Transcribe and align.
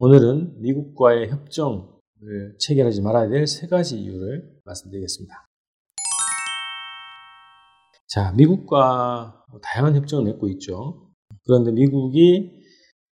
오늘은 0.00 0.60
미국과의 0.60 1.28
협정을 1.28 2.56
체결하지 2.60 3.02
말아야 3.02 3.28
될 3.28 3.46
세 3.48 3.66
가지 3.66 4.00
이유를 4.00 4.60
말씀드리겠습니다. 4.64 5.34
자, 8.06 8.32
미국과 8.32 9.44
다양한 9.60 9.96
협정을 9.96 10.24
맺고 10.24 10.48
있죠. 10.50 11.10
그런데 11.44 11.72
미국이 11.72 12.52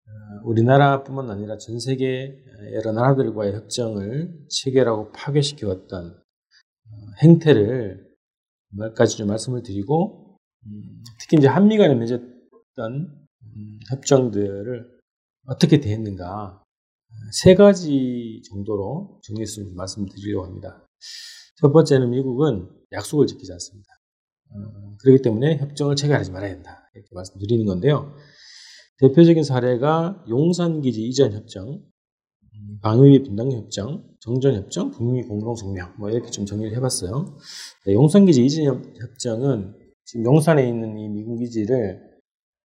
어, 0.07 0.43
우리나라뿐만 0.45 1.29
아니라 1.29 1.57
전 1.59 1.81
세계 1.81 2.37
여러 2.75 2.93
나라들과의 2.93 3.55
협정을 3.55 4.47
체결하고 4.49 5.11
파괴시켜 5.11 5.67
왔던 5.69 6.13
어, 6.13 6.97
행태를 7.21 8.07
몇 8.71 8.95
가지 8.95 9.17
좀 9.17 9.27
말씀을 9.27 9.65
드리고 9.65 10.39
음, 10.67 11.03
특히 11.21 11.37
이제 11.37 11.49
한미 11.49 11.79
간에 11.79 11.97
맺었던 11.97 12.27
음, 12.79 13.79
협정들을 13.91 14.99
어떻게 15.47 15.81
대했는가 15.81 16.63
세 17.33 17.55
가지 17.55 18.43
정도로 18.49 19.21
정리해서 19.23 19.63
말씀드리려고 19.75 20.47
합니다. 20.47 20.87
첫 21.61 21.73
번째는 21.73 22.11
미국은 22.11 22.69
약속을 22.93 23.27
지키지 23.27 23.53
않습니다. 23.53 23.89
어, 24.51 24.97
그렇기 24.99 25.23
때문에 25.23 25.59
협정을 25.59 25.97
체결하지 25.97 26.31
말아야 26.31 26.55
된다. 26.55 26.89
이렇게 26.95 27.09
말씀드리는 27.13 27.65
건데요. 27.67 28.15
대표적인 28.99 29.45
사례가 29.45 30.25
용산기지 30.29 31.03
이전 31.03 31.33
협정, 31.33 31.83
음, 32.55 32.79
방위비 32.81 33.25
분담 33.25 33.53
협정, 33.53 34.05
정전 34.21 34.55
협정, 34.55 34.91
북미 34.91 35.23
공동 35.23 35.55
성명 35.55 35.95
뭐 35.99 36.11
이렇게 36.11 36.31
좀 36.31 36.47
정리를 36.47 36.75
해봤어요. 36.77 37.37
네, 37.87 37.95
용산기지 37.95 38.45
이전 38.45 38.95
협정은 38.99 39.75
지금 40.05 40.25
용산에 40.25 40.67
있는 40.67 40.99
이 40.99 41.09
미군 41.09 41.39
기지를 41.39 42.01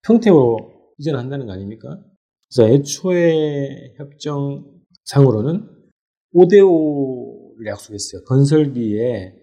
평택으로 0.04 0.58
이전한다는 0.98 1.48
거 1.48 1.54
아닙니까? 1.54 2.00
그래서 2.50 2.74
애초에 2.74 3.94
협정상으로는 3.98 5.70
5대5를 6.34 7.68
약속했어요. 7.68 8.24
건설비에 8.24 9.36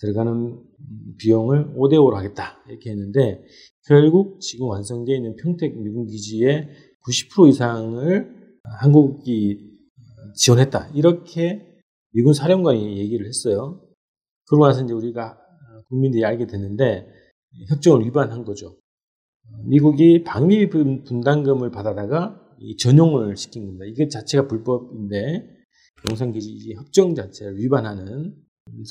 들어가는 0.00 0.62
비용을 1.18 1.74
5대5로 1.74 2.14
하겠다. 2.14 2.62
이렇게 2.68 2.90
했는데, 2.90 3.42
결국 3.86 4.40
지금 4.40 4.68
완성되어 4.68 5.16
있는 5.16 5.36
평택 5.36 5.76
미군 5.80 6.06
기지의 6.06 6.68
90% 7.06 7.48
이상을 7.48 8.58
한국이 8.80 9.78
지원했다. 10.34 10.90
이렇게 10.94 11.66
미군 12.12 12.32
사령관이 12.32 12.98
얘기를 12.98 13.26
했어요. 13.26 13.80
그러고 14.48 14.66
나서 14.66 14.84
이제 14.84 14.92
우리가 14.92 15.38
국민들이 15.88 16.24
알게 16.24 16.46
됐는데, 16.46 17.08
협정을 17.68 18.04
위반한 18.04 18.44
거죠. 18.44 18.76
미국이 19.64 20.22
방위 20.24 20.68
분담금을 20.68 21.70
받아다가 21.70 22.40
전용을 22.78 23.36
시킨 23.36 23.66
겁니다. 23.66 23.84
이게 23.86 24.08
자체가 24.08 24.48
불법인데 24.48 25.56
용산기지 26.08 26.74
협정 26.74 27.14
자체를 27.14 27.58
위반하는 27.58 28.34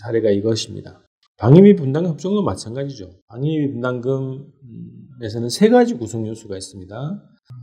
사례가 0.01 0.29
이것입니다. 0.31 1.01
방위비 1.37 1.75
분담금 1.75 2.11
협정도 2.11 2.43
마찬가지죠. 2.43 3.19
방위비 3.27 3.73
분담금에서는 3.73 5.49
세 5.49 5.69
가지 5.69 5.95
구성 5.95 6.27
요소가 6.27 6.55
있습니다. 6.55 6.95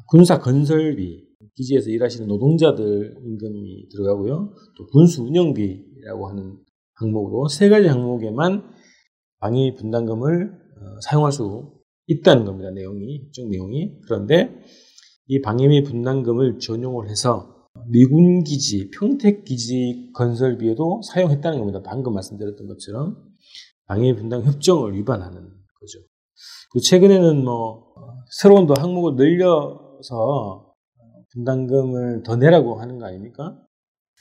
군사 0.09 0.39
건설비, 0.39 1.27
기지에서 1.57 1.91
일하시는 1.91 2.27
노동자들 2.29 3.17
임금이 3.25 3.89
들어가고요. 3.91 4.55
또 4.77 4.87
군수 4.87 5.23
운영비라고 5.23 6.29
하는 6.29 6.59
항목으로 6.95 7.49
세 7.49 7.69
가지 7.69 7.89
항목에만 7.89 8.71
방위 9.39 9.75
분담금을 9.75 10.53
어, 10.53 11.01
사용할 11.01 11.33
수 11.33 11.73
있다는 12.07 12.45
겁니다. 12.45 12.71
내용이 12.71 13.25
협정 13.27 13.51
내용이 13.51 14.01
그런데 14.03 14.51
이 15.27 15.41
방위비 15.41 15.85
분담금을 15.85 16.59
전용을 16.59 17.09
해서 17.09 17.69
미군 17.89 18.45
기지, 18.45 18.91
평택 18.91 19.45
기지 19.45 20.11
건설비에도 20.15 21.01
사용했다는 21.03 21.59
겁니다. 21.59 21.83
방금 21.85 22.15
말씀드렸던 22.15 22.67
것처럼 22.67 23.17
방위비 23.87 24.21
분담 24.21 24.43
협정을 24.45 24.95
위반하는 24.95 25.41
거죠. 25.41 25.99
그리고 26.71 26.83
최근에는 26.83 27.45
뭐 27.45 27.95
새로운 28.41 28.67
또 28.67 28.75
항목을 28.77 29.15
늘려서 29.17 30.75
분담금을 31.33 32.23
더 32.25 32.37
내라고 32.37 32.81
하는 32.81 32.99
거 32.99 33.07
아닙니까? 33.07 33.59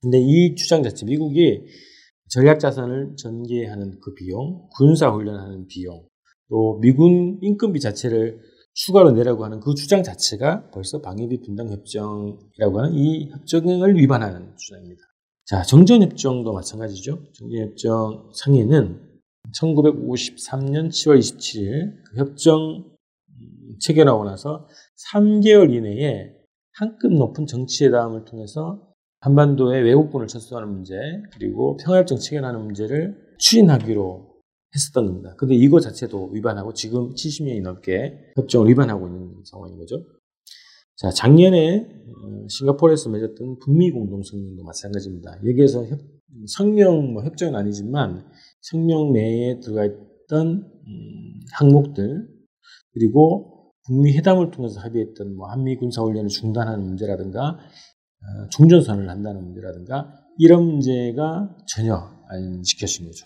근데 0.01 0.19
이 0.19 0.55
주장 0.55 0.81
자체 0.81 1.05
미국이 1.05 1.65
전략 2.29 2.59
자산을 2.59 3.15
전개하는 3.17 3.99
그 4.01 4.13
비용, 4.13 4.67
군사 4.77 5.09
훈련하는 5.09 5.67
비용, 5.67 6.05
또 6.51 6.79
미군 6.81 7.39
인건비 7.41 7.79
자체를 7.79 8.41
추가로 8.73 9.11
내라고 9.11 9.45
하는 9.45 9.61
그 9.61 9.73
주장 9.73 10.03
자체가 10.03 10.69
벌써 10.71 11.01
방위비 11.01 11.41
분담 11.41 11.69
협정이라고 11.69 12.79
하는 12.79 12.93
이 12.93 13.29
협정을 13.31 13.95
위반하는 13.95 14.53
주장입니다. 14.57 15.01
자, 15.45 15.63
정전협정도 15.63 16.53
마찬가지죠. 16.53 17.23
정전협정 17.33 18.31
상에는 18.33 18.99
1953년 19.55 20.89
7월 20.89 21.19
27일 21.19 21.93
그 22.05 22.17
협정 22.17 22.85
체결하고 23.79 24.25
나서 24.25 24.67
3개월 25.13 25.73
이내에 25.73 26.33
한급 26.73 27.13
높은 27.13 27.47
정치회담을 27.47 28.25
통해서 28.25 28.93
한반도의 29.21 29.83
외국군을 29.83 30.27
철수하는 30.27 30.69
문제 30.69 30.95
그리고 31.33 31.77
평화협정 31.77 32.17
체결하는 32.17 32.61
문제를 32.61 33.15
추진하기로 33.39 34.30
했었던 34.75 35.05
겁니다. 35.05 35.35
근데 35.37 35.55
이거 35.55 35.79
자체도 35.79 36.29
위반하고 36.33 36.73
지금 36.73 37.13
70년이 37.13 37.61
넘게 37.61 38.33
협정을 38.35 38.69
위반하고 38.69 39.07
있는 39.07 39.35
상황인 39.45 39.77
거죠. 39.77 40.05
자, 40.95 41.09
작년에 41.09 41.79
어, 41.79 42.47
싱가포르에서 42.47 43.09
맺었던 43.09 43.57
북미 43.59 43.91
공동 43.91 44.21
성명도 44.21 44.63
마찬가지입니다. 44.63 45.39
여기에서 45.45 45.85
협, 45.85 45.99
성명, 46.47 47.13
뭐 47.13 47.23
협정은 47.23 47.55
아니지만 47.55 48.25
성명 48.61 49.11
내에 49.11 49.59
들어가 49.59 49.85
있던 49.85 50.71
음, 50.87 51.39
항목들 51.53 52.27
그리고 52.93 53.71
북미 53.87 54.15
회담을 54.15 54.51
통해서 54.51 54.79
합의했던 54.79 55.35
뭐 55.35 55.49
한미 55.49 55.75
군사 55.77 56.01
훈련을 56.01 56.29
중단하는 56.29 56.83
문제라든가 56.85 57.57
어, 57.57 58.49
종전선을 58.51 59.09
한다는 59.09 59.43
문제라든가 59.43 60.13
이런 60.37 60.65
문제가 60.65 61.55
전혀 61.67 61.95
안 62.29 62.61
지켜진 62.61 63.07
거죠. 63.07 63.25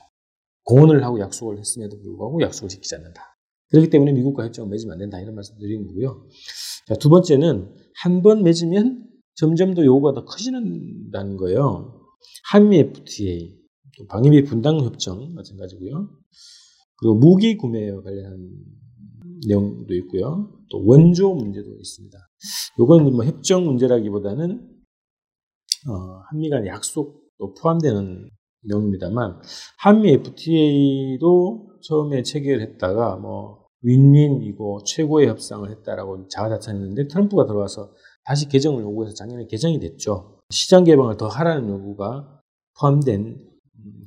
공헌을 0.65 1.03
하고 1.03 1.19
약속을 1.19 1.59
했음에도 1.59 1.99
불구하고 2.01 2.41
약속을 2.41 2.69
지키지 2.69 2.95
않는다. 2.95 3.21
그렇기 3.69 3.89
때문에 3.89 4.13
미국과 4.13 4.45
협정을 4.45 4.69
맺으면 4.69 4.93
안 4.93 4.99
된다. 4.99 5.19
이런 5.19 5.35
말씀 5.35 5.57
드리는 5.57 5.85
거고요. 5.87 6.27
자, 6.87 6.95
두 6.95 7.09
번째는 7.09 7.73
한 8.01 8.21
번 8.21 8.43
맺으면 8.43 9.03
점점 9.35 9.73
더 9.73 9.83
요구가 9.83 10.13
더 10.13 10.25
커지는다는 10.25 11.37
거예요. 11.37 12.01
한미 12.51 12.77
FTA, 12.77 13.55
또 13.97 14.07
방위비 14.07 14.43
분담 14.43 14.79
협정 14.79 15.33
마찬가지고요. 15.33 16.09
그리고 16.97 17.15
무기 17.15 17.57
구매와 17.57 18.01
관련한 18.01 18.49
내용도 19.47 19.93
있고요. 19.95 20.51
또 20.71 20.85
원조 20.85 21.33
문제도 21.33 21.69
있습니다. 21.77 22.17
요건 22.79 23.03
뭐 23.11 23.25
협정 23.25 23.65
문제라기보다는 23.65 24.61
어, 25.87 25.93
한미 26.29 26.49
간 26.49 26.65
약속도 26.65 27.53
포함되는 27.61 28.29
내용입니다만 28.67 29.41
한미 29.77 30.11
FTA도 30.13 31.69
처음에 31.81 32.23
체결했다가 32.23 33.17
뭐 33.17 33.65
윈윈이고 33.81 34.83
최고의 34.83 35.27
협상을 35.27 35.69
했다라고 35.69 36.27
자화자찬했는데 36.27 37.07
트럼프가 37.07 37.45
들어와서 37.45 37.91
다시 38.23 38.49
개정을 38.49 38.81
요구해서 38.81 39.13
작년에 39.13 39.45
개정이 39.47 39.79
됐죠. 39.79 40.39
시장 40.49 40.83
개방을 40.83 41.17
더 41.17 41.27
하라는 41.27 41.69
요구가 41.69 42.41
포함된 42.79 43.39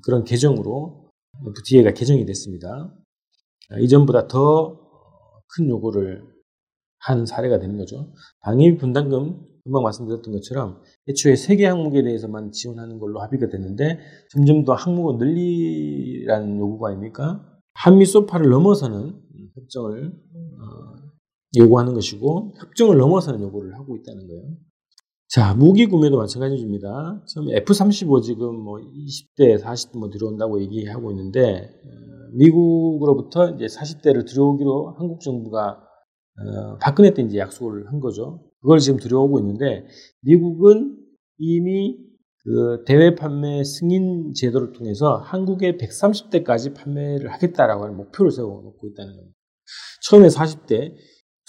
그런 0.02 0.24
개정으로 0.24 1.08
FTA가 1.46 1.92
개정이 1.92 2.26
됐습니다. 2.26 2.92
이전보다 3.80 4.26
더 4.26 4.88
큰 5.54 5.68
요구를 5.68 6.22
한 7.00 7.26
사례가 7.26 7.58
되는 7.58 7.76
거죠. 7.78 8.12
방위 8.40 8.76
분담금 8.76 9.40
금방 9.64 9.82
말씀드렸던 9.82 10.32
것처럼 10.34 10.80
애초에 11.08 11.36
세 11.36 11.56
개 11.56 11.66
항목에 11.66 12.02
대해서만 12.02 12.52
지원하는 12.52 12.98
걸로 12.98 13.20
합의가 13.20 13.48
됐는데 13.48 13.98
점점 14.30 14.64
더 14.64 14.72
항목을 14.74 15.18
늘리라는 15.18 16.58
요구가 16.58 16.88
아닙니까? 16.90 17.44
한미 17.74 18.06
소파를 18.06 18.48
넘어서는 18.50 19.14
협정을 19.54 20.06
어, 20.08 20.98
요구하는 21.58 21.94
것이고 21.94 22.54
협정을 22.58 22.96
넘어서는 22.98 23.40
요구를 23.40 23.74
하고 23.74 23.96
있다는 23.96 24.26
거예요. 24.26 24.42
자 25.28 25.54
무기 25.54 25.86
구매도 25.86 26.16
마찬가지입니다. 26.16 27.22
처음에 27.26 27.56
F-35 27.58 28.22
지금 28.22 28.56
뭐 28.64 28.78
20대, 28.78 29.62
40대 29.62 29.98
뭐 29.98 30.08
들어온다고 30.08 30.60
얘기하고 30.62 31.10
있는데 31.12 31.70
어, 31.84 32.30
미국으로부터 32.34 33.50
이제 33.50 33.66
40대를 33.66 34.26
들여오기로 34.26 34.94
한국 34.98 35.20
정부가 35.20 35.70
어, 35.70 35.87
박근혜 36.80 37.14
때 37.14 37.22
이제 37.22 37.38
약속을 37.38 37.88
한 37.88 38.00
거죠. 38.00 38.44
그걸 38.60 38.78
지금 38.78 38.98
들여오고 38.98 39.38
있는데 39.40 39.86
미국은 40.22 40.96
이미 41.38 41.96
그 42.44 42.84
대외 42.86 43.14
판매 43.14 43.62
승인 43.64 44.32
제도를 44.34 44.72
통해서 44.72 45.18
한국의 45.18 45.76
130대까지 45.76 46.74
판매를 46.74 47.30
하겠다라고 47.32 47.84
하는 47.84 47.96
목표를 47.96 48.30
세워놓고 48.30 48.88
있다는 48.88 49.14
겁니다. 49.16 49.34
처음에 50.08 50.28
40대 50.28 50.94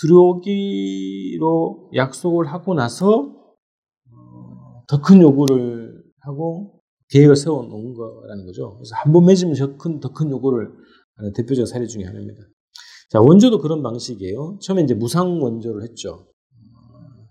들여오기로 0.01 1.91
약속을 1.95 2.47
하고 2.47 2.73
나서 2.73 3.35
어, 4.11 4.83
더큰 4.89 5.21
요구를 5.21 6.03
하고 6.21 6.81
계획을 7.09 7.35
세워 7.35 7.63
놓은 7.63 7.93
거라는 7.93 8.45
거죠. 8.45 8.75
그래서 8.75 8.95
한 8.95 9.13
번 9.13 9.25
맺으면 9.25 9.55
더 9.55 9.77
큰, 9.77 9.99
더 9.99 10.13
큰 10.13 10.29
요구를 10.31 10.69
하는 11.15 11.33
대표적 11.33 11.67
사례 11.67 11.85
중에 11.85 12.03
하나입니다. 12.03 12.41
자, 13.09 13.19
원조도 13.19 13.59
그런 13.59 13.81
방식이에요. 13.81 14.59
처음에 14.61 14.83
이제 14.83 14.93
무상 14.93 15.41
원조를 15.41 15.83
했죠. 15.83 16.27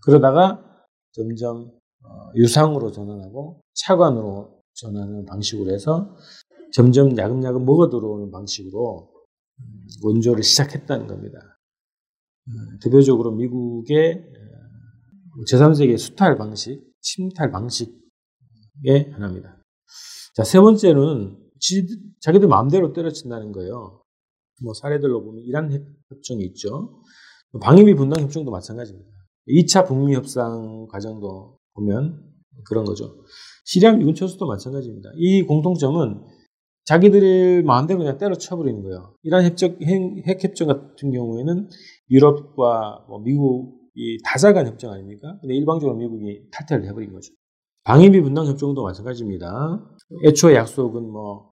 그러다가 0.03 0.65
점점 1.13 1.71
어, 2.05 2.33
유상으로 2.35 2.91
전환하고 2.91 3.61
차관으로 3.75 4.63
전환하는 4.75 5.25
방식으로 5.25 5.73
해서 5.73 6.17
점점 6.73 7.17
야금야금 7.17 7.65
먹어 7.65 7.89
들어오는 7.89 8.31
방식으로 8.31 9.11
음, 9.61 9.87
원조를 10.03 10.43
시작했다는 10.43 11.07
겁니다. 11.07 11.39
음, 12.49 12.79
대표적으로 12.83 13.33
미국의 13.33 14.25
제3세계 15.51 15.97
수탈 15.99 16.37
방식, 16.37 16.83
침탈 17.01 17.51
방식의 17.53 17.93
하나입니다. 19.13 19.63
자, 20.35 20.45
세 20.45 20.61
번째는 20.61 21.37
자기들 22.21 22.49
마음대로 22.49 22.93
때려친다는 22.93 23.53
거예요. 23.53 24.03
뭐 24.63 24.75
사례들로 24.75 25.23
보면 25.25 25.45
이란 25.45 25.71
협정이 26.09 26.43
있죠. 26.47 27.03
방위비 27.61 27.95
분담 27.95 28.23
협정도 28.23 28.51
마찬가지입니다. 28.51 29.11
2차 29.49 29.87
북미 29.87 30.15
협상 30.15 30.87
과정도 30.91 31.59
보면 31.75 32.23
그런 32.65 32.85
거죠. 32.85 33.25
시리아 33.65 33.93
미군 33.93 34.15
철수도 34.15 34.47
마찬가지입니다. 34.47 35.11
이 35.17 35.43
공통점은 35.43 36.25
자기들 36.85 37.63
마음대로 37.65 37.99
그냥 37.99 38.17
때려쳐버리는 38.17 38.83
거예요. 38.83 39.15
이란 39.23 39.45
협정, 39.45 39.77
핵 39.83 40.43
협정 40.43 40.69
같은 40.69 41.13
경우에는 41.13 41.69
유럽과 42.11 43.05
뭐 43.09 43.21
미국이 43.21 44.19
다자간 44.25 44.67
협정 44.67 44.93
아닙니까? 44.93 45.39
근데 45.41 45.55
일방적으로 45.55 45.97
미국이 45.99 46.49
탈퇴를 46.51 46.87
해버린 46.87 47.13
거죠. 47.13 47.33
방위비 47.85 48.21
분담 48.23 48.47
협정도 48.47 48.83
마찬가지입니다. 48.83 49.87
애초에 50.25 50.55
약속은 50.55 51.11
뭐 51.11 51.51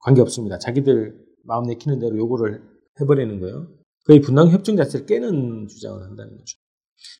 관계 0.00 0.20
없습니다. 0.20 0.58
자기들 0.58 1.23
마음 1.46 1.64
내키는 1.66 1.98
대로 1.98 2.16
요구를 2.16 2.62
해버리는 3.00 3.40
거예요. 3.40 3.68
거의 4.06 4.20
분담 4.20 4.50
협정 4.50 4.76
자체를 4.76 5.06
깨는 5.06 5.66
주장을 5.68 6.02
한다는 6.02 6.36
거죠. 6.36 6.58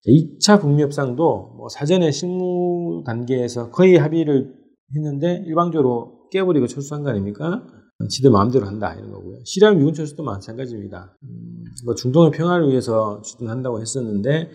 2차 0.06 0.60
북미 0.60 0.82
협상도 0.82 1.54
뭐 1.56 1.68
사전에 1.68 2.10
실무 2.10 3.02
단계에서 3.06 3.70
거의 3.70 3.96
합의를 3.96 4.54
했는데 4.94 5.42
일방적으로 5.46 6.28
깨버리고 6.30 6.66
철수한 6.66 7.02
거 7.02 7.10
아닙니까? 7.10 7.66
지들 8.08 8.30
마음대로 8.30 8.66
한다 8.66 8.92
이런 8.94 9.12
거고요. 9.12 9.38
시리아 9.44 9.72
미군 9.72 9.94
철수도 9.94 10.24
마찬가지입니다. 10.24 11.16
음, 11.22 11.64
뭐 11.84 11.94
중동의 11.94 12.32
평화를 12.32 12.68
위해서 12.68 13.22
추진한다고 13.22 13.80
했었는데 13.80 14.50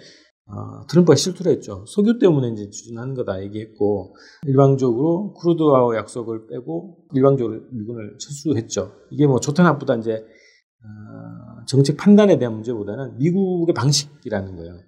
어, 0.52 0.86
트럼프가 0.88 1.16
실투를 1.16 1.52
했죠. 1.54 1.86
석유 1.88 2.18
때문에 2.18 2.50
이제 2.50 2.70
추진하는 2.70 3.14
거다 3.14 3.44
얘기했고 3.44 4.16
일방적으로 4.48 5.34
크루드와 5.36 5.96
약속을 5.96 6.48
빼고 6.48 6.98
일방적으로 7.14 7.62
미군을 7.72 8.18
철수했죠. 8.20 8.94
이게 9.12 9.28
뭐 9.28 9.40
좋다 9.40 9.62
나쁘다 9.62 9.98
이제 9.98 10.26
어, 10.84 11.66
정책 11.68 11.98
판단에 11.98 12.40
대한 12.40 12.56
문제보다는 12.56 13.20
미국의 13.20 13.76
방식이라는 13.76 14.56
거예요. 14.56 14.80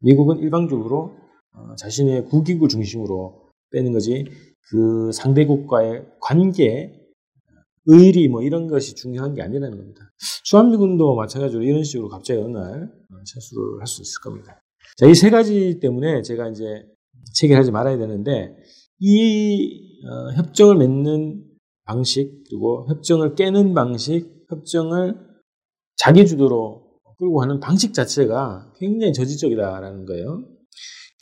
미국은 0.00 0.38
일방적으로 0.38 1.16
어, 1.54 1.74
자신의 1.76 2.26
국익을 2.26 2.68
중심으로 2.68 3.48
빼는 3.72 3.92
거지 3.92 4.26
그 4.70 5.10
상대국과의 5.12 6.06
관계, 6.20 6.96
의리 7.86 8.28
뭐 8.28 8.42
이런 8.42 8.68
것이 8.68 8.94
중요한 8.94 9.34
게 9.34 9.42
아니라는 9.42 9.76
겁니다. 9.76 10.12
주한미군도 10.44 11.16
마찬가지로 11.16 11.62
이런 11.64 11.82
식으로 11.82 12.08
갑자기 12.08 12.40
어느 12.40 12.56
날 12.56 12.92
철수를 13.24 13.76
어, 13.76 13.78
할수 13.80 14.02
있을 14.02 14.20
겁니다. 14.22 14.59
자, 15.00 15.06
이 15.06 15.14
세 15.14 15.30
가지 15.30 15.80
때문에 15.80 16.20
제가 16.20 16.50
이제 16.50 16.84
체결하지 17.34 17.70
말아야 17.70 17.96
되는데 17.96 18.54
이 18.98 19.80
어, 20.06 20.32
협정을 20.36 20.76
맺는 20.76 21.42
방식 21.84 22.44
그리고 22.50 22.86
협정을 22.86 23.34
깨는 23.34 23.72
방식, 23.72 24.28
협정을 24.50 25.16
자기 25.96 26.26
주도로 26.26 26.82
끌고 27.18 27.36
가는 27.36 27.60
방식 27.60 27.94
자체가 27.94 28.74
굉장히 28.78 29.14
저질적이다라는 29.14 30.04
거예요. 30.04 30.42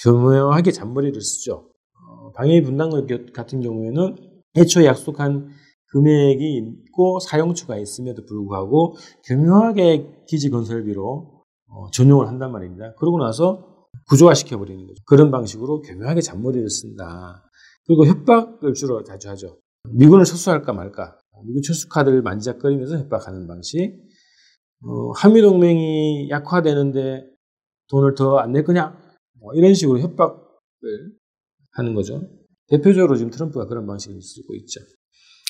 교묘하게 0.03 0.73
잔머리를 0.73 1.21
쓰죠. 1.21 1.71
어, 1.95 2.33
방해 2.33 2.61
분담 2.63 2.91
같은 3.33 3.61
경우에는 3.61 4.17
애초에 4.57 4.87
약속한 4.87 5.51
금액이 5.93 6.57
있고 6.57 7.21
사용처가 7.21 7.79
있음에도 7.79 8.25
불구하고 8.27 8.97
교묘하게 9.29 10.25
기지 10.27 10.51
건설비로 10.51 11.39
어, 11.71 11.91
전용을 11.93 12.27
한단 12.27 12.51
말입니다. 12.51 12.95
그러고 12.99 13.19
나서 13.19 13.68
구조화 14.09 14.35
시켜버리는 14.35 14.87
거죠. 14.87 15.03
그런 15.07 15.31
방식으로 15.31 15.83
교묘하게 15.83 16.21
잔머리를 16.21 16.69
쓴다. 16.71 17.45
그리고 17.87 18.07
협박을 18.07 18.75
주로 18.75 19.03
자주 19.05 19.29
하죠. 19.31 19.59
미군을 19.91 20.25
철수할까 20.25 20.73
말까. 20.73 21.19
미군 21.47 21.63
철수 21.63 21.89
카드를 21.89 22.23
만지작거리면서 22.23 22.99
협박하는 22.99 23.47
방식. 23.47 23.99
어, 24.85 25.11
한미동맹이 25.13 26.29
약화되는데 26.31 27.25
돈을 27.91 28.15
더 28.15 28.39
안 28.39 28.53
낼 28.53 28.65
거냐? 28.65 28.97
뭐 29.41 29.55
이런 29.55 29.75
식으로 29.75 30.01
협박을 30.01 31.13
하는 31.73 31.95
거죠. 31.95 32.21
대표적으로 32.69 33.17
지금 33.17 33.31
트럼프가 33.31 33.67
그런 33.67 33.87
방식을 33.87 34.21
쓰고 34.21 34.55
있죠. 34.57 34.81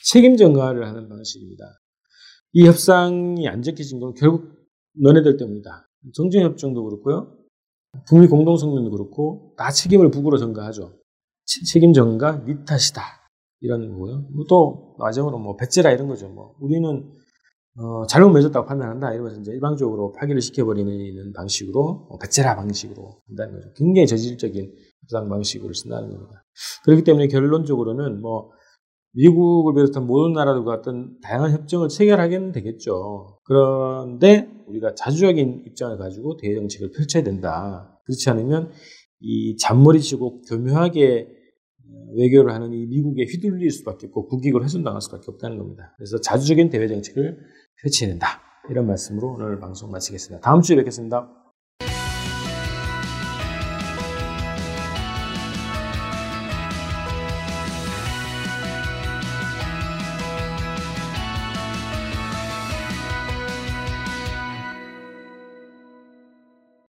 책임 0.04 0.36
전가를 0.36 0.86
하는 0.86 1.08
방식입니다. 1.08 1.64
이 2.52 2.66
협상이 2.66 3.48
안 3.48 3.62
적혀진 3.62 3.98
건 4.00 4.14
결국 4.14 4.48
너네들 5.02 5.36
때문이다. 5.36 5.88
정전협정도 6.14 6.84
그렇고요. 6.84 7.37
북미 8.06 8.26
공동성명도 8.26 8.90
그렇고 8.90 9.54
다 9.56 9.70
책임을 9.70 10.10
북으로 10.10 10.38
전가하죠. 10.38 10.92
책임 11.66 11.92
전가 11.92 12.44
니 12.44 12.64
탓이다. 12.64 13.02
이런 13.60 13.88
거고요. 13.90 14.28
또 14.48 14.94
마지막으로 14.98 15.38
뭐 15.38 15.56
배째라 15.56 15.90
이런 15.90 16.08
거죠. 16.08 16.28
뭐 16.28 16.54
우리는 16.60 17.12
어, 17.80 18.06
잘못 18.06 18.30
맺었다고 18.30 18.66
판단한다. 18.66 19.12
이러면서 19.12 19.40
이제 19.40 19.52
일방적으로 19.52 20.12
파기를 20.12 20.40
시켜버리는 20.40 21.32
방식으로, 21.32 22.08
어, 22.10 22.18
배째라 22.18 22.56
방식으로 22.56 23.20
한다는 23.28 23.54
거죠. 23.54 23.72
굉장히 23.76 24.08
저질적인 24.08 24.72
협상 25.02 25.28
방식으로 25.28 25.72
쓴다는 25.72 26.10
겁니다. 26.10 26.44
그렇기 26.84 27.04
때문에 27.04 27.28
결론적으로는 27.28 28.20
뭐, 28.20 28.50
미국을 29.12 29.74
비롯한 29.74 30.06
모든 30.06 30.32
나라들과 30.32 30.72
어떤 30.72 31.18
다양한 31.22 31.52
협정을 31.52 31.88
체결하게는 31.88 32.50
되겠죠. 32.50 33.38
그런데 33.44 34.50
우리가 34.68 34.94
자주적인 34.94 35.64
입장을 35.66 35.96
가지고 35.98 36.36
대외 36.36 36.54
정책을 36.54 36.90
펼쳐야 36.92 37.22
된다. 37.22 37.98
그렇지 38.04 38.30
않으면 38.30 38.70
이 39.20 39.56
잔머리치고 39.56 40.42
교묘하게 40.42 41.28
외교를 42.16 42.52
하는 42.52 42.72
이 42.72 42.86
미국에 42.86 43.24
휘둘릴 43.24 43.70
수밖에 43.70 44.06
없고 44.06 44.28
국익을 44.28 44.62
훼손당할 44.62 45.00
수밖에 45.00 45.24
없다는 45.28 45.58
겁니다. 45.58 45.94
그래서 45.96 46.20
자주적인 46.20 46.70
대외 46.70 46.88
정책을 46.88 47.38
펼치야 47.82 48.08
된다. 48.08 48.40
이런 48.70 48.86
말씀으로 48.86 49.34
오늘 49.34 49.58
방송 49.58 49.90
마치겠습니다. 49.90 50.40
다음 50.42 50.60
주에 50.60 50.76
뵙겠습니다. 50.76 51.47